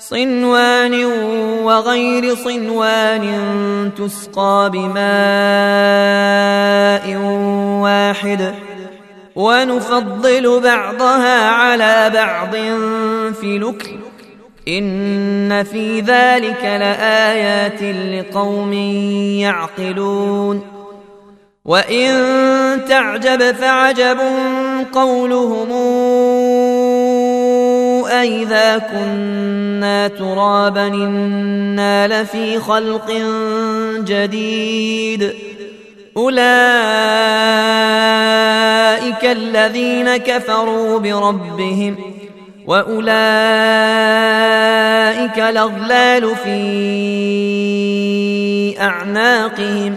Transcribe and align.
صنوان 0.00 1.04
وغير 1.64 2.34
صنوان 2.34 3.24
تسقى 3.98 4.70
بماء 4.72 4.96
واحد 7.82 8.54
ونفضل 9.36 10.60
بعضها 10.60 11.50
على 11.50 12.10
بعض 12.14 12.50
في 13.34 13.58
لكل 13.58 13.90
إن 14.68 15.64
في 15.64 16.00
ذلك 16.00 16.64
لآيات 16.64 17.82
لقوم 17.82 18.72
يعقلون. 19.42 20.80
وإن 21.64 22.10
تعجب 22.88 23.52
فعجب 23.52 24.18
قولهم 24.92 25.70
أئذا 28.10 28.78
كنا 28.78 30.08
ترابا 30.08 30.86
إنا 30.86 32.22
لفي 32.22 32.58
خلق 32.58 33.12
جديد 33.98 35.34
أولئك 36.16 36.40
الذين 39.24 40.16
كفروا 40.16 40.98
بربهم 40.98 41.96
وأولئك 42.66 43.10
الأغلال 45.38 46.36
في 46.36 46.60
أعناقهم 48.80 49.96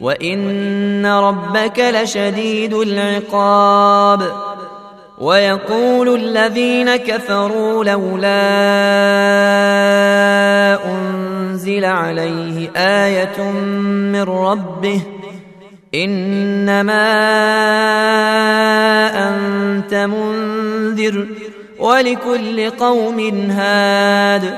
وان 0.00 1.06
ربك 1.06 1.78
لشديد 1.78 2.74
العقاب 2.74 4.32
ويقول 5.18 6.14
الذين 6.14 6.96
كفروا 6.96 7.84
لولا 7.84 8.36
انزل 10.84 11.84
عليه 11.84 12.70
إيه 12.76 13.50
من 13.52 14.22
ربه 14.22 15.00
انما 15.94 17.06
انت 19.28 19.94
منذر 19.94 21.26
ولكل 21.78 22.70
قوم 22.70 23.20
هاد 23.50 24.54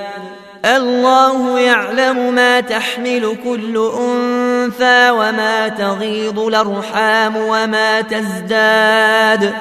الله 0.65 1.61
يعلم 1.61 2.35
ما 2.35 2.61
تحمل 2.61 3.37
كل 3.45 3.91
انثى 4.01 4.38
وما 5.11 5.69
تغيض 5.69 6.39
الأرحام 6.39 7.37
وما 7.37 8.01
تزداد 8.01 9.55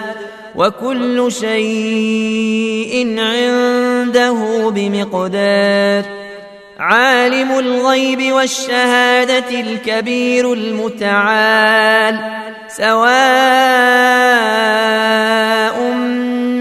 وكل 0.56 1.32
شيء 1.32 3.20
عنده 3.20 4.70
بمقدار 4.70 6.04
عالم 6.80 7.60
الغيب 7.60 8.34
والشهادة 8.34 9.60
الكبير 9.60 10.54
المتعال 10.54 12.20
سواء 12.68 12.98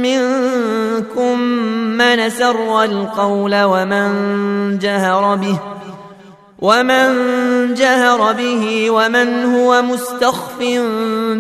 منكم 0.03 1.41
من 1.99 2.31
سر 2.31 2.85
القول 2.85 3.63
ومن 3.63 4.79
جهر 4.79 5.35
به 5.35 5.76
ومن 6.59 7.75
جهر 7.75 8.33
به 8.33 8.91
ومن 8.91 9.45
هو 9.45 9.83
مستخف 9.83 10.59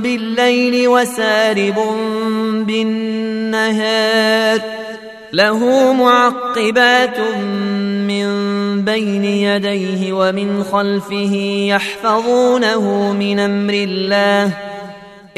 بالليل 0.03 0.89
وسارب 0.89 1.75
بالنهار 2.67 4.61
له 5.33 5.93
معقبات 5.93 7.21
من 8.09 8.27
بين 8.85 9.25
يديه 9.25 10.13
ومن 10.13 10.65
خلفه 10.65 11.35
يحفظونه 11.69 13.13
من 13.13 13.39
أمر 13.39 13.75
الله. 13.75 14.53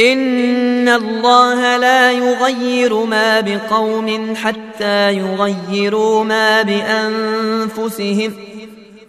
إن 0.00 0.88
الله 0.88 1.76
لا 1.76 2.12
يغير 2.12 3.04
ما 3.04 3.40
بقوم 3.40 4.34
حتى 4.34 5.12
يغيروا 5.12 6.24
ما 6.24 6.62
بأنفسهم. 6.62 8.32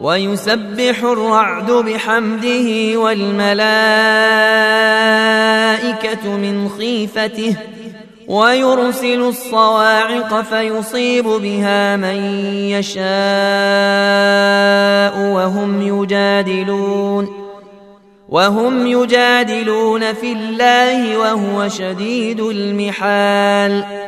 ويسبح 0.00 1.02
الرعد 1.02 1.70
بحمده 1.70 2.98
والملائكة 2.98 3.58
من 6.36 6.68
خيفته 6.68 7.56
ويرسل 8.28 9.20
الصواعق 9.20 10.40
فيصيب 10.40 11.24
بها 11.24 11.96
من 11.96 12.16
يشاء 12.70 13.02
وهم 15.32 15.82
يجادلون 15.82 17.48
وهم 18.28 18.86
يجادلون 18.86 20.12
في 20.12 20.32
الله 20.32 21.18
وهو 21.18 21.68
شديد 21.68 22.40
المحال 22.40 24.07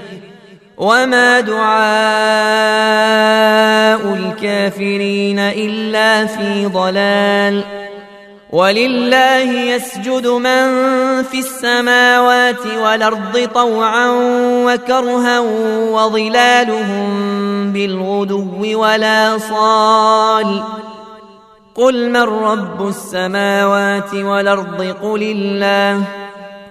وما 0.81 1.39
دعاء 1.39 1.71
الكافرين 4.13 5.39
الا 5.39 6.25
في 6.25 6.65
ضلال 6.65 7.63
ولله 8.51 9.51
يسجد 9.51 10.27
من 10.27 10.65
في 11.23 11.39
السماوات 11.39 12.65
والارض 12.65 13.49
طوعا 13.53 14.07
وكرها 14.65 15.39
وظلالهم 15.91 17.11
بالغدو 17.73 18.79
ولا 18.81 19.37
صال 19.37 20.63
قل 21.75 22.09
من 22.09 22.21
رب 22.21 22.87
السماوات 22.87 24.13
والارض 24.13 24.95
قل 25.03 25.21
الله 25.23 26.20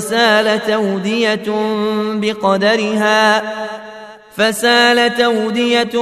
فسال 0.00 0.66
تودية 0.66 1.52
بقدرها 2.14 3.42
فسال 4.36 5.16
تودية 5.16 6.00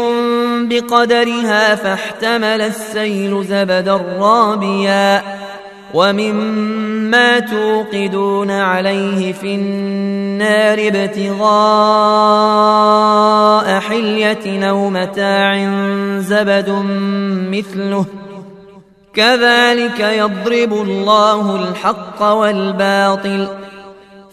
بقدرها 0.62 1.74
فاحتمل 1.74 2.60
السيل 2.60 3.44
زبدا 3.44 4.00
رابيا 4.18 5.22
ومما 5.94 7.40
توقدون 7.40 8.50
عليه 8.50 9.32
في 9.32 9.54
النار 9.54 10.78
ابتغاء 10.78 11.40
حلية 13.80 14.68
أو 14.70 14.90
متاع 14.90 15.70
زبد 16.18 16.70
مثله. 17.50 18.04
كذلك 19.14 20.00
يضرب 20.00 20.72
الله 20.72 21.56
الحق 21.56 22.22
والباطل. 22.22 23.48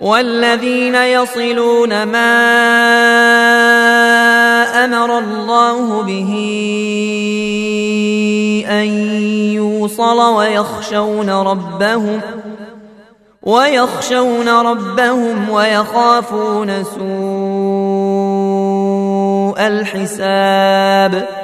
والذين 0.00 0.94
يصلون 0.94 2.02
ما 2.02 2.34
أمر 4.84 5.18
الله 5.18 6.02
به 6.02 6.32
أن 8.68 8.86
يوصل 9.54 10.34
ويخشون 10.34 11.30
ربهم 11.30 12.20
ويخشون 13.42 14.48
ربهم 14.48 15.50
ويخافون 15.50 16.84
سوء 16.84 17.04
الحساب 19.66 21.43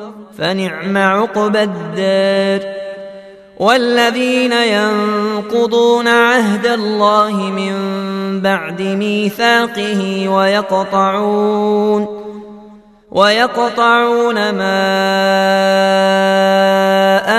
فنعم 0.37 0.97
عقبى 0.97 1.63
الدار. 1.63 2.81
والذين 3.59 4.53
ينقضون 4.53 6.07
عهد 6.07 6.65
الله 6.65 7.31
من 7.31 7.73
بعد 8.41 8.81
ميثاقه 8.81 10.29
ويقطعون 10.29 12.21
ويقطعون 13.11 14.35
ما 14.35 14.81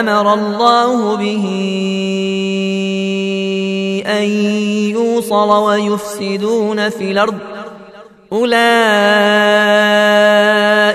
أمر 0.00 0.34
الله 0.34 1.16
به 1.16 1.44
أن 4.06 4.24
يوصل 4.94 5.50
ويفسدون 5.50 6.88
في 6.88 7.10
الأرض. 7.10 7.38
أولئك 8.32 10.01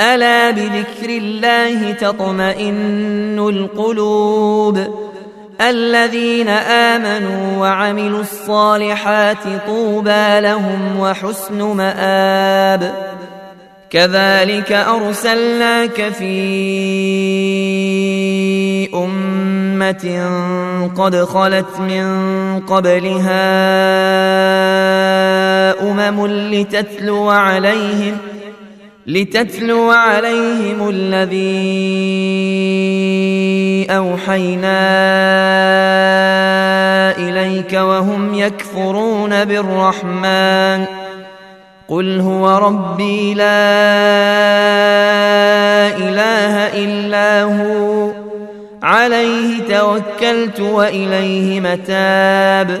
ألا 0.00 0.50
بذكر 0.50 1.08
الله 1.08 1.92
تطمئن 1.92 3.38
القلوب 3.38 4.80
الذين 5.60 6.48
آمنوا 6.48 7.58
وعملوا 7.58 8.20
الصالحات 8.20 9.66
طوبى 9.66 10.40
لهم 10.40 11.00
وحسن 11.00 11.62
مآب 11.62 12.94
كذلك 13.90 14.72
أرسلناك 14.72 16.12
في 16.12 16.36
أمة 18.94 20.30
قد 20.96 21.16
خلت 21.16 21.80
من 21.80 22.06
قبلها 22.60 23.46
أمم 25.90 26.26
لتتلو 26.26 27.30
عليهم 27.30 28.18
لتتلو 29.06 29.90
عليهم 29.90 30.88
الذي 30.88 31.36
أوحينا 33.90 34.78
إليك 37.18 37.72
وهم 37.72 38.34
يكفرون 38.34 39.44
بالرحمن. 39.44 40.84
قل 41.88 42.20
هو 42.20 42.58
ربي 42.58 43.34
لا 43.34 43.44
إله 45.96 46.84
إلا 46.84 47.42
هو. 47.42 48.10
عليه 48.82 49.62
توكلت 49.68 50.60
وإليه 50.60 51.60
متاب. 51.60 52.80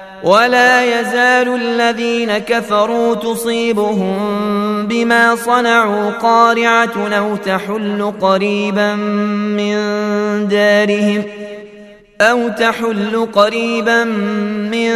ولا 0.23 0.99
يزال 0.99 1.55
الذين 1.55 2.37
كفروا 2.37 3.15
تصيبهم 3.15 4.17
بما 4.87 5.35
صنعوا 5.35 6.11
قارعة 6.11 7.07
أو 7.17 7.35
تحل 7.35 8.13
قريبا 8.21 8.95
من 8.95 9.77
دارهم 10.47 11.23
أو 12.21 12.49
تحل 12.49 13.27
قريبا 13.33 14.03
من 14.03 14.93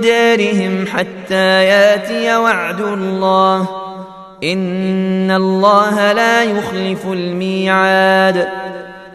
دارهم 0.00 0.84
حتى 0.86 1.64
ياتي 1.64 2.36
وعد 2.36 2.80
الله 2.80 3.68
إن 4.44 5.30
الله 5.30 6.12
لا 6.12 6.42
يخلف 6.42 7.06
الميعاد 7.06 8.61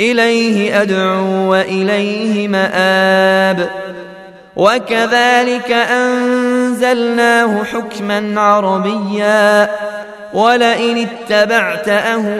إليه 0.00 0.82
أدعو 0.82 1.50
وإليه 1.50 2.48
مآب. 2.48 3.70
وكذلك 4.56 5.72
أنزلناه 5.72 7.64
حكما 7.64 8.40
عربيا. 8.40 9.68
ولئن 10.32 11.06
اتبعت 11.06 11.88
أهواءهم 11.88 12.38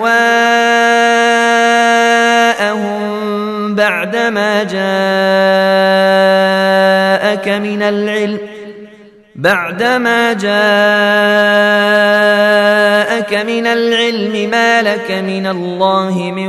بعدما 3.74 4.62
جاءك 4.62 4.78
من 7.48 7.82
العلم 7.82 8.38
بعدما 9.34 10.32
جاءك 10.32 10.48
من 13.34 13.66
العلم 13.66 14.50
ما 14.50 14.82
لك 14.82 15.10
من 15.10 15.46
الله 15.46 16.32
من 16.36 16.48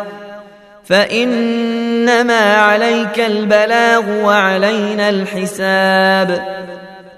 فإنما 0.85 2.55
عليك 2.55 3.19
البلاغ 3.19 4.03
وعلينا 4.23 5.09
الحساب. 5.09 6.61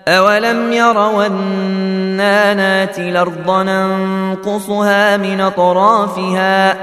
اولم 0.07 0.73
يروا 0.73 1.25
أنا 1.25 2.53
ناتي 2.53 3.09
الأرض 3.09 3.49
ننقصها 3.49 5.17
من 5.17 5.41
اطرافها؟ 5.41 6.77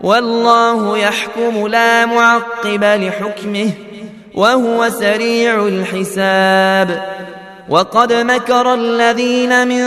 والله 0.00 0.98
يحكم 0.98 1.66
لا 1.66 2.06
معقب 2.06 2.84
لحكمه 2.84 3.70
وهو 4.34 4.88
سريع 4.88 5.66
الحساب. 5.66 7.02
وقد 7.68 8.12
مكر 8.12 8.74
الذين 8.74 9.68
من 9.68 9.86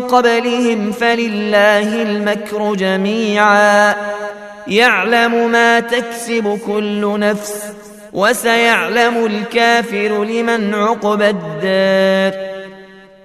قبلهم 0.00 0.92
فلله 0.92 2.02
المكر 2.02 2.74
جميعا. 2.74 3.94
يعلم 4.66 5.50
ما 5.50 5.80
تكسب 5.80 6.58
كل 6.66 7.18
نفس 7.20 7.64
وسيعلم 8.12 9.26
الكافر 9.26 10.24
لمن 10.24 10.74
عقب 10.74 11.22
الدار. 11.22 12.52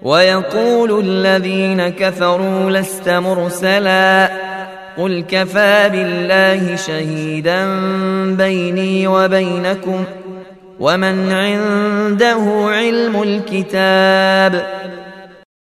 ويقول 0.02 1.00
الذين 1.00 1.90
كفروا 1.90 2.72
لست 2.72 3.10
مرسلا 3.10 4.30
قل 4.98 5.24
كفى 5.30 5.90
بالله 5.92 6.76
شهيدا 6.76 7.66
بيني 8.36 9.08
وبينكم 9.08 10.04
ومن 10.80 11.32
عنده 11.32 12.70
علم 12.72 13.24
الكتاب. 13.24 14.68